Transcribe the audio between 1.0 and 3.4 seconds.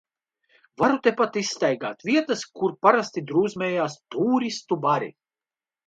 tepat izstaigāt vietas, kur parasti